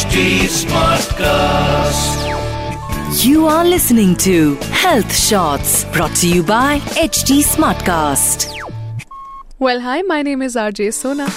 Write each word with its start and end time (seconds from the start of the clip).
HD 0.00 0.48
Smartcast. 0.48 2.16
You 3.22 3.44
are 3.46 3.66
listening 3.66 4.16
to 4.16 4.54
Health 4.84 5.14
Shots 5.14 5.84
brought 5.92 6.16
to 6.16 6.26
you 6.26 6.42
by 6.42 6.78
HD 6.96 7.42
Smartcast. 7.44 8.48
Well, 9.58 9.78
hi, 9.80 10.00
my 10.00 10.22
name 10.22 10.40
is 10.40 10.56
RJ 10.56 10.94
Sona. 10.94 11.28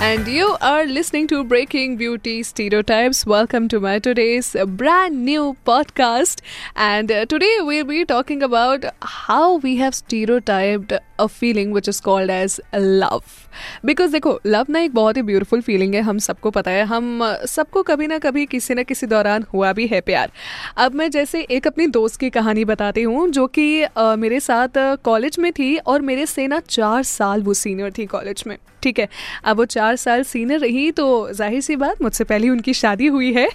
And 0.00 0.26
you 0.26 0.56
are 0.62 0.86
listening 0.86 1.26
to 1.28 1.44
Breaking 1.44 1.96
Beauty 1.98 2.42
Stereotypes. 2.42 3.26
Welcome 3.26 3.68
to 3.68 3.80
my 3.80 3.98
today's 3.98 4.56
brand 4.66 5.26
new 5.26 5.58
podcast. 5.66 6.40
And 6.74 7.12
uh, 7.12 7.26
today 7.26 7.58
we'll 7.60 7.84
be 7.84 8.06
talking 8.06 8.42
about 8.42 8.86
how 9.02 9.56
we 9.58 9.76
have 9.76 9.94
stereotyped 9.94 10.94
a 11.18 11.28
feeling 11.28 11.70
which 11.72 11.86
is 11.86 12.00
called 12.00 12.30
as 12.30 12.58
love. 12.72 13.36
Because 13.84 14.12
देखो 14.12 14.38
love 14.46 14.66
ना 14.70 14.80
एक 14.80 14.94
बहुत 14.94 15.16
ही 15.16 15.22
beautiful 15.22 15.60
feeling 15.60 15.94
है 15.94 16.00
हम 16.00 16.18
सबको 16.18 16.50
पता 16.50 16.70
है 16.70 16.84
हम 16.84 17.24
uh, 17.24 17.46
सबको 17.46 17.82
कभी 17.82 18.06
ना 18.06 18.18
कभी 18.18 18.46
किसी 18.46 18.74
न 18.74 18.82
किसी 18.82 19.06
दौरान 19.06 19.44
हुआ 19.52 19.72
भी 19.72 19.86
है 19.86 20.00
प्यार 20.00 20.32
अब 20.76 20.94
मैं 20.94 21.10
जैसे 21.10 21.46
एक 21.50 21.66
अपनी 21.66 21.86
दोस्त 21.98 22.20
की 22.20 22.30
कहानी 22.30 22.64
बताती 22.64 23.02
हूँ 23.02 23.28
जो 23.28 23.46
कि 23.46 23.84
uh, 23.84 24.16
मेरे 24.16 24.40
साथ 24.40 24.82
कॉलेज 25.04 25.38
में 25.38 25.52
थी 25.52 25.76
और 25.76 26.02
मेरे 26.02 26.26
से 26.26 26.46
ना 26.46 26.60
चार 26.70 27.02
साल 27.12 27.42
वो 27.42 27.54
सीनियर 27.54 27.92
थी 27.98 28.06
कॉलेज 28.06 28.44
में 28.46 28.56
ठीक 28.82 28.98
है। 28.98 29.08
अब 29.44 29.56
वो 29.56 29.64
चार 29.66 29.96
साल 29.96 30.22
सीनियर 30.24 30.60
रही 30.60 30.90
तो 30.92 31.32
ज़ाहिर 31.32 31.60
सी 31.60 31.76
बात, 31.76 32.02
मुझसे 32.02 32.24
पहले 32.24 32.48
उनकी 32.48 32.74
शादी 32.74 33.06
हुई 33.08 33.32
है। 33.32 33.48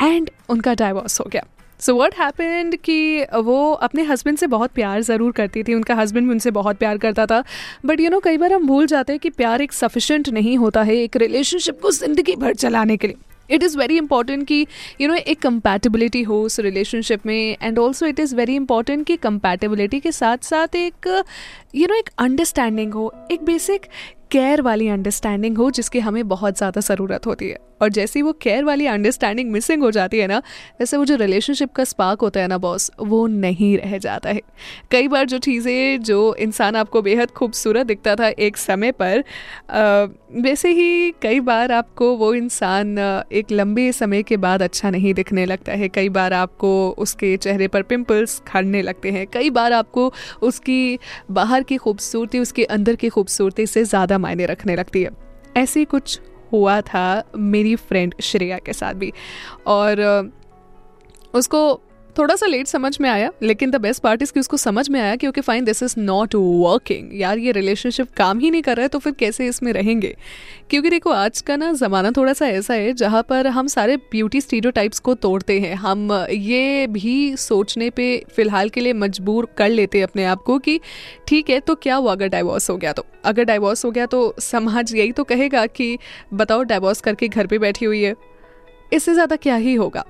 एंड 0.00 0.30
उनका 0.48 0.74
डाइवोर्स 0.74 1.20
हो 1.20 1.28
गया। 1.32 1.46
सो 1.80 1.94
वॉट 1.94 2.14
हैपेंड 2.14 2.76
कि 2.76 3.24
वो 3.36 3.72
अपने 3.82 4.02
हस्बैंड 4.04 4.38
से 4.38 4.46
बहुत 4.46 4.70
प्यार 4.70 5.00
ज़रूर 5.02 5.32
करती 5.32 5.62
थी। 5.62 5.74
उनका 5.74 5.94
हस्बैंड 5.94 6.26
भी 6.26 6.32
उनसे 6.32 6.50
बहुत 6.52 6.76
प्यार 6.76 6.98
करता 6.98 7.26
था। 7.26 7.42
बट 7.86 8.00
यू 8.00 8.10
नो 8.10 8.20
कई 8.20 8.36
बार 8.36 8.52
हम 8.52 8.66
भूल 8.66 8.86
जाते 8.86 9.12
हैं 9.12 9.20
कि 9.20 9.30
प्यार 9.32 9.62
एक 9.62 9.72
सफिशेंट 9.72 10.28
नहीं 10.30 10.56
होता 10.58 10.82
है 10.82 10.96
एक 10.96 11.16
रिलेशनशिप 11.16 11.80
को 11.82 11.90
ज़िंदगी 11.90 12.36
भर 12.36 12.54
चलाने 12.54 12.96
के 12.96 13.06
लिए। 13.06 13.16
इट 13.50 13.62
इज़ 13.62 13.76
वेरी 13.78 13.96
इंपॉर्टेंट 13.98 14.46
कि 14.48 14.66
यू 15.00 15.08
नो 15.08 15.14
एक 15.14 15.40
कंपैटिबिलिटी 15.42 16.22
हो 16.22 16.40
उस 16.42 16.58
रिलेशनशिप 16.60 17.26
में। 17.26 17.56
And 17.62 17.78
also 17.78 18.06
it 18.06 18.20
is 18.20 18.34
very 18.36 18.54
important 18.56 19.06
कि 19.06 19.16
कंपैटिबिलिटी 19.18 20.00
के 20.00 20.12
साथ 20.12 20.44
साथ 20.44 20.76
एक 20.76 21.08
यू 21.74 21.86
नो 21.86 21.94
एक 21.94 22.10
अंडरस्टैंडिंग 22.18 22.94
हो। 22.94 23.12
एक 23.32 23.44
बेसिक 23.44 23.86
केयर 24.32 24.60
वाली 24.62 24.88
अंडरस्टैंडिंग 24.88 25.58
हो 25.58 25.70
जिसकी 25.70 25.98
हमें 26.00 26.26
बहुत 26.28 26.56
ज़्यादा 26.58 26.80
ज़रूरत 26.80 27.26
होती 27.26 27.48
है। 27.48 27.56
और 27.82 27.88
जैसे 27.88 28.18
ही 28.18 28.22
वो 28.22 28.32
केयर 28.42 28.64
वाली 28.64 28.86
अंडरस्टैंडिंग 28.86 29.50
मिसिंग 29.50 29.82
हो 29.82 29.90
जाती 29.90 30.18
है 30.18 30.26
ना, 30.26 30.38
वैसे 30.80 30.96
वो 30.96 31.04
जो 31.04 31.16
रिलेशनशिप 31.16 31.72
का 31.72 31.84
स्पार्क 31.84 32.20
होता 32.20 32.40
है 32.40 32.48
ना 32.48 32.58
बॉस 32.58 32.90
वो 33.00 33.26
नहीं 33.26 33.76
रह 33.78 33.96
जाता 33.98 34.30
है। 34.30 34.40
कई 34.90 35.08
बार 35.08 35.24
जो 35.26 35.38
चीज़ें, 35.38 36.02
जो 36.02 36.34
इंसान 36.36 36.76
आपको 36.76 37.02
बेहद 37.02 37.30
खूबसूरत 37.30 37.86
दिखता 37.86 38.14
था 38.16 38.28
एक 38.28 38.56
समय 38.56 38.92
पर 38.92 39.24
वैसे 40.34 40.68
ही 40.70 41.10
कई 41.22 41.40
बार 41.42 41.72
आपको 41.72 42.14
वो 42.16 42.32
इंसान 42.34 42.98
एक 43.32 43.50
लंबे 43.52 43.90
समय 43.92 44.22
के 44.22 44.36
बाद 44.36 44.62
अच्छा 44.62 44.90
नहीं 44.90 45.14
दिखने 45.14 45.44
लगता 45.46 45.72
है। 45.72 45.88
कई 45.88 46.08
बार 46.08 46.32
आपको 46.32 46.72
उसके 46.98 47.36
चेहरे 47.36 47.68
पर 47.68 47.82
पिंपल्स 47.84 48.38
खड़ने 48.46 48.82
लगते 48.82 49.10
हैं। 49.10 49.26
कई 49.26 49.50
बार 49.50 49.72
आपको 49.72 50.12
उसकी 50.42 50.98
बाहर 51.30 51.62
की 51.62 51.76
खूबसूरती, 51.76 52.38
उसके 52.38 52.64
अंदर 52.66 52.96
की 52.96 53.08
खूबसूरती 53.08 53.66
से 53.66 53.84
ज़्यादा 53.84 54.18
मायने 54.22 54.46
रखने 54.46 54.76
लगती 54.76 55.02
है। 55.02 55.10
ऐसे 55.56 55.84
कुछ 55.84 56.20
हुआ 56.52 56.80
था 56.80 57.04
मेरी 57.36 57.74
फ्रेंड 57.76 58.14
श्रेया 58.20 58.58
के 58.58 58.72
साथ 58.72 58.94
भी 58.94 59.12
और 59.66 60.00
उसको 61.34 61.60
थोड़ा 62.18 62.34
सा 62.36 62.46
लेट 62.46 62.66
समझ 62.66 62.96
में 63.00 63.08
आया, 63.10 63.30
लेकिन 63.42 63.70
द 63.70 63.76
बेस्ट 63.76 64.02
पार्ट 64.02 64.22
इज़ 64.22 64.32
कि 64.32 64.40
उसको 64.40 64.56
समझ 64.56 64.88
में 64.90 65.00
आया 65.00 65.14
कि 65.16 65.26
okay 65.26 65.40
fine 65.40 65.64
this 65.64 65.82
is 65.82 65.94
not 65.98 66.34
working 66.34 67.20
यार, 67.20 67.38
ये 67.38 67.52
रिलेशनशिप 67.52 68.10
काम 68.16 68.38
ही 68.38 68.50
नहीं 68.50 68.62
कर 68.62 68.76
रहा 68.76 68.82
है 68.82 68.88
तो 68.88 68.98
फिर 68.98 69.12
कैसे 69.12 69.46
इसमें 69.46 69.72
रहेंगे? 69.72 70.14
क्योंकि 70.70 70.90
देखो, 70.90 71.10
आज 71.10 71.40
का 71.40 71.56
ना 71.56 71.72
ज़माना 71.72 72.10
थोड़ा 72.10 72.32
सा 72.32 72.46
ऐसा 72.48 72.74
है, 72.74 72.92
जहाँ 72.92 73.22
पर 73.22 73.46
हम 73.46 73.66
सारे 73.66 73.96
ब्यूटी 74.12 74.40
स्टीरियो 74.40 74.88
को 75.04 75.14
तोड़ते 75.16 75.58
हैं। 75.60 75.74
हम, 75.74 76.12
ये 76.30 76.86
भी 76.86 77.36
सोचने 77.38 77.90
पे 77.90 78.24
फ़िलहाल 78.36 78.68
के 78.68 78.80
लिए 78.80 78.92
मजबूर 78.94 79.48
कर 79.58 79.68
लेते 79.68 79.98
हैं 79.98 80.06
अपने 80.06 80.24
आप 80.24 80.42
को 80.42 80.58
कि 80.58 80.78
ठीक 81.28 81.50
है 81.50 81.60
तो 81.60 81.74
क्या 81.74 81.96
हुआ 81.96 82.12
अगर 82.12 82.28
डाइवोर्स 82.28 82.70
हो 82.70 82.76
गया 82.76 82.92
तो? 82.92 83.06
अगर 83.24 83.44
डाइवोर्स 83.44 83.84
हो 83.84 83.90
गया 83.90 84.06
तो 84.06 84.34
समाज 84.40 84.94
यही 84.94 85.12
तो 85.12 85.24
कहेगा 85.24 85.66
कि 85.66 85.96
बताओ 86.34 86.62
डाइवोर्स 86.62 87.00
करके 87.00 87.28
घर 87.28 87.46
पर 87.46 87.58
बैठी 87.58 87.84
हुई 87.84 88.02
है। 88.02 88.14
इससे 88.92 89.14
ज़्यादा 89.14 89.36
क्या 89.36 89.56
ही 89.56 89.74
होगा? 89.74 90.04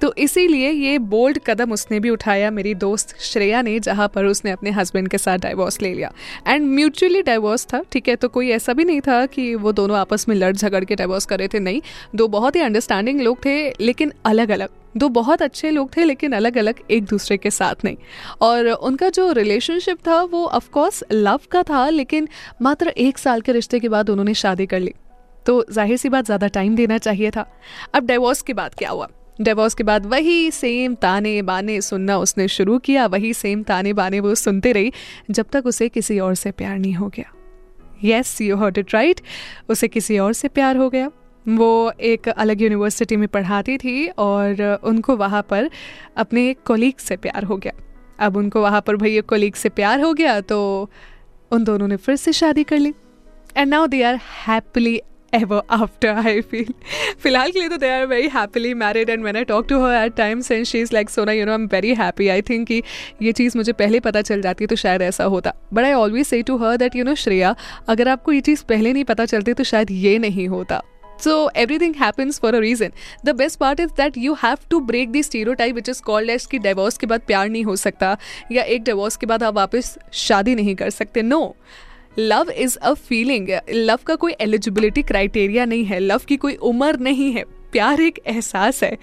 तो 0.00 0.12
इसीलिए 0.14 0.70
ये 0.70 0.98
बोल्ड 0.98 1.38
कदम 1.46 1.72
उसने 1.72 2.00
भी 2.00 2.10
उठाया, 2.10 2.50
मेरी 2.50 2.74
दोस्त 2.74 3.16
श्रेया 3.20 3.62
ने, 3.62 3.78
जहाँ 3.80 4.08
पर 4.08 4.24
उसने 4.24 4.50
अपने 4.50 4.70
हस्बैंड 4.70 5.08
के 5.08 5.18
साथ 5.18 5.38
डाइवोर्स 5.38 5.80
ले 5.82 5.94
लिया। 5.94 6.12
एंड 6.46 6.66
म्यूचुअली 6.66 7.22
डाइवोर्स 7.22 7.66
था, 7.66 7.82
ठीक 7.92 8.08
है? 8.08 8.16
तो 8.16 8.28
कोई 8.28 8.50
ऐसा 8.50 8.72
भी 8.72 8.84
नहीं 8.84 9.00
था 9.00 9.26
कि 9.26 9.54
वो 9.54 9.72
दोनों 9.72 9.98
आपस 9.98 10.28
में 10.28 10.36
लड़ 10.36 10.52
झगड़ 10.56 10.84
के 10.84 10.94
डाइवोर्स 10.94 11.26
कर 11.26 11.38
रहे 11.38 11.48
थे, 11.48 11.58
नहीं। 11.58 11.80
दो 12.14 12.28
बहुत 12.28 12.56
ही 12.56 12.60
अंडरस्टैंडिंग 12.60 13.20
लोग 13.20 13.44
थे, 13.44 13.70
लेकिन 13.70 14.12
अलग 14.24 14.50
अलग 14.50 14.68
दो 14.96 15.08
बहुत 15.08 15.42
अच्छे 15.42 15.70
लोग 15.70 15.96
थे, 15.96 16.04
लेकिन 16.04 16.32
अलग 16.32 16.58
अलग 16.58 16.74
एक 16.90 17.04
दूसरे 17.04 17.36
के 17.36 17.50
साथ 17.50 17.84
नहीं। 17.84 17.96
और 18.40 18.68
उनका 18.68 19.08
जो 19.08 19.32
रिलेशनशिप 19.32 19.98
था, 20.06 20.22
वो 20.22 20.46
ऑफकोर्स 20.46 21.04
लव 21.12 21.40
का 21.50 21.62
था, 21.62 21.88
लेकिन 21.88 22.28
मात्र 22.62 22.88
एक 22.88 23.18
साल 23.18 23.40
के 23.40 23.52
रिश्ते 23.52 23.80
के 23.80 23.88
बाद 23.88 24.10
उन्होंने 24.10 24.34
शादी 24.34 24.66
कर 24.66 24.80
ली। 24.80 24.94
तो 25.46 25.64
ज़ाहिर 25.70 25.96
सी 25.96 26.08
बात, 26.08 26.24
ज़्यादा 26.24 26.48
टाइम 26.48 26.76
देना 26.76 26.98
चाहिए 26.98 27.30
था। 27.30 27.46
अब 27.94 28.06
डाइवोर्स 28.06 28.42
के 28.42 28.52
बाद 28.52 28.74
क्या 28.74 28.90
हुआ? 28.90 29.08
डिवोर्स 29.38 29.74
के 29.74 29.84
बाद 29.84 30.06
वही 30.06 30.50
सेम 30.50 30.94
ताने 30.94 31.40
बाने 31.42 31.80
सुनना 31.80 32.16
उसने 32.18 32.48
शुरू 32.48 32.78
किया, 32.78 33.06
वही 33.06 33.32
सेम 33.34 33.62
ताने 33.62 33.92
बाने 33.92 34.20
वो 34.20 34.34
सुनते 34.34 34.72
रही, 34.72 34.92
जब 35.30 35.46
तक 35.52 35.66
उसे 35.66 35.88
किसी 35.88 36.18
और 36.18 36.34
से 36.34 36.50
प्यार 36.52 36.78
नहीं 36.78 36.94
हो 36.94 37.08
गया। 37.08 37.32
Yes 38.04 38.40
you 38.40 38.56
hurt 38.56 38.78
it 38.78 38.94
right 38.94 39.20
उसे 39.68 39.88
किसी 39.88 40.18
और 40.18 40.32
से 40.32 40.48
प्यार 40.48 40.76
हो 40.76 40.88
गया। 40.90 41.10
वो 41.46 41.92
एक 42.02 42.28
अलग 42.28 42.62
यूनिवर्सिटी 42.62 43.16
में 43.16 43.26
पढ़ाती 43.28 43.76
थी 43.78 44.06
और 44.08 44.80
उनको 44.84 45.16
वहाँ 45.16 45.42
पर 45.42 45.68
अपने 46.16 46.48
एक 46.50 46.62
कोलीग 46.66 46.94
से 46.98 47.16
प्यार 47.16 47.44
हो 47.44 47.56
गया। 47.56 47.72
अब 48.18 48.36
उनको 48.36 48.60
वहाँ 48.62 48.80
पर 48.80 48.96
भैया 48.96 49.20
कोलीग 49.22 49.54
से 49.54 49.68
प्यार 49.68 50.00
हो 50.00 50.12
गया 50.14 50.40
तो 50.42 50.58
उन 51.50 51.64
दोनों 51.64 51.88
ने 51.88 51.96
फिर 51.96 52.16
से 52.16 52.32
शादी 52.32 52.64
कर 52.64 52.78
ली। 52.78 52.92
And 53.56 53.68
now 53.68 53.86
they 53.86 54.02
are 54.02 54.18
happily 54.46 55.00
ever 55.32 55.60
after 55.68 56.12
I 56.14 56.40
feel 56.52 56.72
फ़िलहाल 57.22 57.50
के 57.50 57.58
लिए 57.58 57.68
तो 57.68 57.76
they 57.76 57.90
are 57.90 58.06
very 58.06 58.28
happily 58.28 58.74
married 58.82 59.10
and 59.14 59.28
when 59.28 59.36
I 59.36 59.44
talk 59.44 59.68
to 59.68 59.80
her 59.80 59.92
at 59.94 60.16
times 60.16 60.50
and 60.50 60.68
she's 60.72 60.92
like 60.92 61.10
Sona 61.10 61.32
you 61.32 61.46
know 61.46 61.54
I'm 61.54 61.68
very 61.68 61.94
happy 61.94 62.30
I 62.32 62.40
think 62.50 62.68
कि 62.68 62.82
ये 63.22 63.32
चीज़ 63.32 63.56
मुझे 63.56 63.72
पहले 63.72 64.00
पता 64.00 64.22
चल 64.22 64.42
जाती 64.42 64.66
तो 64.66 64.76
शायद 64.76 65.02
ऐसा 65.02 65.24
होता 65.36 65.52
but 65.72 65.84
I 65.84 65.92
always 65.92 66.26
say 66.26 66.42
to 66.42 66.56
her 66.56 66.76
that 66.76 66.96
you 66.96 67.04
know 67.04 67.14
Shreya 67.14 67.54
अगर 67.88 68.08
आपको 68.08 68.32
ये 68.32 68.40
चीज़ 68.40 68.64
पहले 68.68 68.92
नहीं 68.92 69.04
पता 69.04 69.26
चलती 69.26 69.54
तो 69.54 69.64
शायद 69.64 69.90
ये 69.90 70.18
नहीं 70.18 70.48
होता 70.48 70.82
So 71.18 71.34
everything 71.54 71.94
happens 71.94 72.38
for 72.38 72.48
a 72.48 72.60
reason. 72.60 72.92
The 73.24 73.34
best 73.34 73.58
part 73.58 73.80
is 73.80 73.92
that 73.92 74.16
you 74.16 74.34
have 74.34 74.68
to 74.68 74.80
break 74.80 75.12
the 75.12 75.22
stereotype 75.22 75.74
which 75.74 75.88
is 75.88 76.00
called 76.00 76.28
as 76.28 76.46
कि 76.46 76.58
divorce 76.58 76.98
के 76.98 77.06
बाद 77.06 77.20
प्यार 77.26 77.48
नहीं 77.48 77.64
हो 77.64 77.76
सकता 77.76 78.16
या 78.52 78.62
एक 78.62 78.84
divorce 78.84 79.16
के 79.16 79.26
बाद 79.26 79.42
आप 79.42 79.54
वापस 79.54 79.96
शादी 80.12 80.54
नहीं 80.54 80.74
कर 80.74 80.90
सकते 80.90 81.22
no 81.22 81.40
love 82.18 82.50
is 82.50 82.76
a 82.78 82.92
feeling 82.94 83.48
love 83.70 83.98
का 84.06 84.14
कोई 84.14 84.32
एलिजिबिलिटी 84.40 85.02
क्राइटेरिया 85.02 85.64
नहीं 85.64 85.84
है. 85.84 85.98
लव 85.98 86.20
की 86.28 86.36
कोई 86.36 86.54
उम्र 86.54 86.98
नहीं 86.98 87.32
है. 87.32 87.44
प्यार 87.72 88.00
एक 88.00 88.18
एहसास 88.26 88.82
है. 88.82 88.96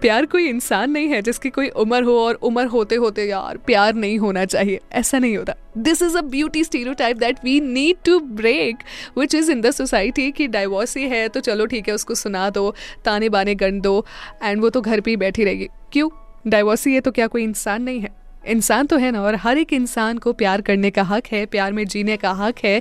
प्यार 0.00 0.26
कोई 0.26 0.48
इंसान 0.48 0.90
नहीं 0.90 1.08
है 1.08 1.20
जिसकी 1.22 1.50
कोई 1.50 1.68
उम्र 1.68 2.02
हो 2.02 2.18
और 2.18 2.34
उम्र 2.34 2.64
होते 2.66 2.94
होते 2.94 3.24
यार 3.24 3.56
प्यार 3.56 3.94
नहीं 3.94 4.18
होना 4.18 4.44
चाहिए. 4.44 4.80
ऐसा 4.92 5.18
नहीं 5.18 5.36
होता. 5.36 5.54
This 5.78 6.02
is 6.02 6.16
a 6.18 6.20
beauty 6.20 6.64
stereotype 6.94 7.16
that 7.16 7.44
we 7.44 7.58
need 7.60 7.96
to 8.04 8.18
break 8.20 8.84
which 9.18 9.34
is 9.34 9.50
in 9.52 9.60
the 9.60 9.70
society 9.70 10.30
कि 10.30 10.46
डाइवोर्स 10.48 10.96
ही 10.96 11.08
है. 11.08 11.28
तो 11.28 11.40
चलो 11.40 11.66
ठीक 11.66 11.88
है, 11.88 11.94
उसको 11.94 12.14
सुना 12.14 12.48
दो 12.50 12.74
ताने 13.04 13.28
बाने 13.28 13.54
गन 13.54 13.80
दो 13.80 14.04
एंड 14.42 14.60
वो 14.62 14.70
तो 14.70 14.80
घर 14.80 15.00
पर 15.00 15.10
ही 15.10 15.16
बैठी 15.16 15.44
रहेगी. 15.44 15.68
क्यों? 15.92 16.08
डाइवोर्स 16.46 16.86
ही 16.86 16.94
है 16.94 17.00
तो 17.00 17.10
क्या 17.10 17.26
कोई 17.26 17.42
इंसान 17.42 17.82
नहीं 17.82 18.00
है? 18.00 18.21
इंसान 18.46 18.86
तो 18.86 18.96
है 18.96 19.10
ना, 19.10 19.22
और 19.22 19.34
हर 19.34 19.58
एक 19.58 19.72
इंसान 19.72 20.18
को 20.18 20.32
प्यार 20.32 20.60
करने 20.60 20.90
का 20.90 21.02
हक 21.02 21.26
है, 21.26 21.44
प्यार 21.46 21.72
में 21.72 21.84
जीने 21.86 22.16
का 22.16 22.30
हक 22.32 22.64
है, 22.64 22.80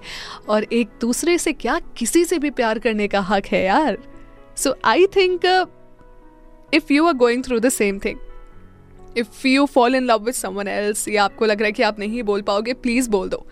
और 0.49 0.63
एक 0.63 0.89
दूसरे 1.01 1.37
से 1.37 1.53
क्या 1.53 1.79
किसी 1.97 2.23
से 2.25 2.39
भी 2.39 2.49
प्यार 2.51 2.79
करने 2.79 3.07
का 3.07 3.19
हक 3.21 3.45
है 3.45 3.63
यार। 3.65 3.97
So 4.57 4.75
I 4.85 5.05
think 5.15 5.45
if 6.73 6.93
you 6.93 7.05
are 7.07 7.13
going 7.13 7.43
through 7.43 7.59
the 7.59 7.69
same 7.69 7.99
thing 7.99 8.19
if 9.17 9.47
you 9.47 9.65
fall 9.65 9.95
in 9.95 10.03
love 10.03 10.23
with 10.25 10.33
someone 10.33 10.67
else 10.67 11.07
या 11.07 11.23
आपको 11.23 11.45
लग 11.45 11.59
रहा 11.59 11.65
है 11.65 11.71
कि 11.71 11.83
आप 11.83 11.99
नहीं 11.99 12.23
बोल 12.23 12.41
पाओगे 12.41 12.73
प्लीज़ 12.73 13.09
बोल 13.09 13.29
दो। 13.29 13.45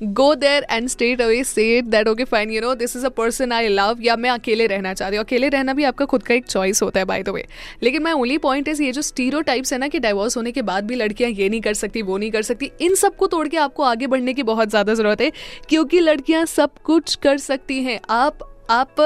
Go 0.00 0.34
there 0.34 0.66
and 0.70 0.88
straight 0.88 1.20
away 1.20 1.42
say 1.44 1.80
that 1.82 2.08
okay 2.08 2.24
fine 2.24 2.50
you 2.50 2.60
know 2.60 2.74
this 2.74 2.96
is 2.96 3.06
a 3.06 3.08
person 3.10 3.52
I 3.52 3.68
love 3.68 3.98
या 4.02 4.16
मैं 4.16 4.30
अकेले 4.30 4.66
रहना 4.66 4.94
चाहती 4.94 5.16
हूँ। 5.16 5.24
अकेले 5.24 5.48
रहना 5.48 5.74
भी 5.74 5.84
आपका 5.84 6.04
खुद 6.04 6.22
का 6.22 6.34
एक 6.34 6.46
चॉइस 6.46 6.82
होता 6.82 7.00
है 7.00 7.06
बाय 7.06 7.22
द 7.22 7.28
वे 7.28 7.46
लेकिन 7.82 8.02
मैं 8.02 8.12
ओनली 8.12 8.38
पॉइंट 8.40 8.68
इज़ 8.68 8.82
ये 8.82 8.92
जो 8.92 9.02
स्टीरो 9.02 9.40
टाइप्स 9.42 9.72
है 9.72 9.78
ना 9.78 9.88
कि 9.88 9.98
डाइवोर्स 10.00 10.36
होने 10.36 10.52
के 10.52 10.62
बाद 10.62 10.86
भी 10.86 10.94
लड़कियाँ 10.94 11.30
ये 11.30 11.48
नहीं 11.48 11.60
कर 11.60 11.74
सकती, 11.74 12.02
वो 12.02 12.18
नहीं 12.18 12.30
कर 12.30 12.42
सकती, 12.42 12.70
इन 12.80 12.94
सबको 12.94 13.26
तोड़ 13.26 13.46
के 13.48 13.56
आपको 13.58 13.82
आगे 13.82 14.06
बढ़ने 14.06 14.34
की 14.34 14.42
बहुत 14.44 14.68
ज़्यादा 14.68 14.94
ज़रूरत 14.94 15.20
है, 15.20 15.30
क्योंकि 15.68 16.00
लड़कियाँ 16.00 16.44
सब 16.46 16.78
कुछ 16.84 17.14
कर 17.16 17.38
सकती 17.38 17.82
हैं। 17.82 18.00
आप 18.10 18.46
आप 18.70 19.00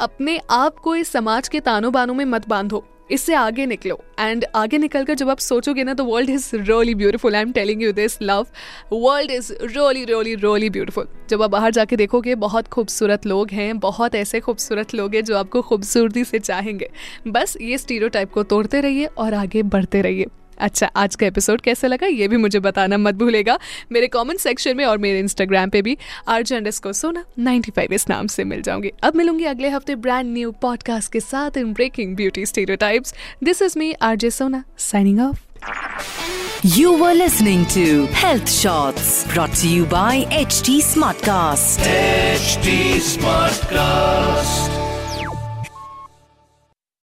अपने 0.00 0.38
आप 0.50 0.78
को 0.78 0.94
इस 0.96 1.08
समाज 1.08 1.48
के 1.48 1.60
तानों 1.60 1.92
बानों 1.92 2.14
में 2.14 2.24
मत 2.24 2.48
बांधो। 2.48 2.84
इससे 3.10 3.34
आगे 3.34 3.66
निकलो। 3.66 3.98
एंड 4.20 4.44
आगे 4.54 4.78
निकल 4.78 5.04
कर 5.04 5.14
जब 5.14 5.30
आप 5.30 5.38
सोचोगे 5.38 5.84
ना 5.84 5.94
तो 5.94 6.04
world 6.04 6.30
is 6.30 6.50
really 6.54 6.94
beautiful 6.94 7.34
I 7.34 7.42
am 7.42 7.52
telling 7.52 7.82
you 7.82 7.92
this 7.92 8.18
love 8.22 8.46
world 8.92 9.30
is 9.30 9.52
really 9.52 10.04
really 10.04 10.34
really 10.36 10.70
beautiful 10.70 11.08
जब 11.30 11.42
आप 11.42 11.50
बाहर 11.50 11.70
जाके 11.70 11.96
देखोगे, 11.96 12.34
बहुत 12.34 12.68
खूबसूरत 12.68 13.26
लोग 13.26 13.50
हैं, 13.50 13.78
बहुत 13.78 14.14
ऐसे 14.14 14.40
खूबसूरत 14.40 14.94
लोग 14.94 15.14
हैं 15.14 15.24
जो 15.24 15.36
आपको 15.36 15.62
खूबसूरती 15.62 16.24
से 16.24 16.38
चाहेंगे। 16.38 16.90
बस 17.28 17.56
ये 17.60 17.78
स्टीरो 17.78 18.08
को 18.26 18.42
तोड़ते 18.42 18.80
रहिए 18.80 19.06
और 19.06 19.34
आगे 19.34 19.62
बढ़ते 19.64 20.02
रहिए। 20.02 20.26
अच्छा 20.60 20.86
आज 20.96 21.14
का 21.16 21.26
एपिसोड 21.26 21.60
कैसा 21.60 21.88
लगा? 21.88 22.06
ये 22.06 22.28
भी 22.28 22.36
मुझे 22.36 22.60
बताना 22.60 22.98
मत 22.98 23.14
भूलेगा। 23.14 23.58
मेरे 23.92 24.06
कमेंट 24.06 24.40
सेक्शन 24.40 24.76
में 24.76 24.84
और 24.84 24.98
मेरे 24.98 25.18
इंस्टाग्राम 25.18 25.70
पे 25.70 25.82
भी 25.82 25.96
आर्जेंडस 26.28 26.78
को 26.78 26.92
सोना 26.92 27.24
95 27.38 27.92
इस 27.92 28.08
नाम 28.08 28.26
से 28.26 28.44
मिल 28.44 28.62
जाऊँगी। 28.62 28.92
अब 29.02 29.16
मिलूँगी 29.16 29.44
अगले 29.44 29.68
हफ़्ते 29.68 29.94
ब्रांड 29.94 30.32
न्यू 30.32 30.50
पॉडकास्ट 30.62 31.12
के 31.12 31.20
साथ 31.20 31.56
in 31.56 31.72
breaking 31.72 32.16
beauty 32.16 32.46
stereotypes 32.46 33.14
this 33.44 33.62
is 33.62 33.78
me 33.78 33.92
RJ 33.92 34.30
Sona 34.30 34.64
signing 34.78 35.20
off 35.20 35.38
You 36.66 36.90
were 36.92 37.14
listening 37.14 37.62
to 37.74 37.84
Health 38.22 38.50
Shots 38.54 39.12
brought 39.32 39.54
to 39.62 39.68
you 39.68 39.86
by 39.86 40.26
HT 40.40 40.76
Smartcast. 40.88 41.88
HT 42.40 42.76
Smartcast. 43.08 44.79